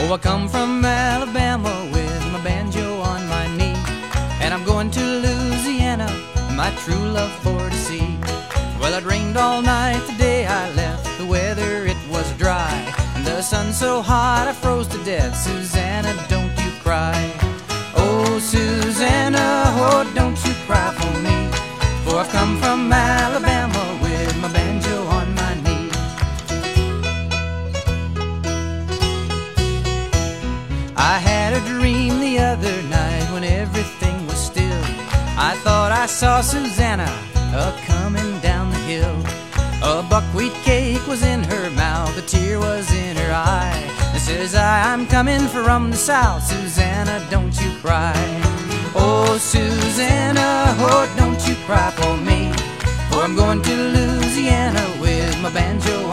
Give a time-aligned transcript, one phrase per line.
[0.00, 3.74] Oh, I come from Alabama with my banjo on my knee.
[4.40, 6.08] And I'm going to Louisiana,
[6.54, 8.16] my true love for to see.
[8.80, 11.04] Well, it rained all night the day I left.
[11.18, 12.72] The weather, it was dry.
[13.16, 15.36] And the sun so hot I froze to death.
[15.36, 17.18] Susanna, don't you cry.
[17.96, 21.38] Oh, Susanna, oh, don't you cry for me.
[22.04, 23.57] For I've come from Alabama
[30.98, 34.82] I had a dream the other night when everything was still.
[35.38, 37.08] I thought I saw Susanna
[37.54, 39.16] a coming down the hill.
[39.80, 43.80] A buckwheat cake was in her mouth, a tear was in her eye.
[44.12, 48.18] And says I, I'm coming from the south, Susanna, don't you cry.
[48.96, 52.52] Oh, Susanna, oh, don't you cry for me.
[53.08, 56.10] For I'm going to Louisiana with my banjo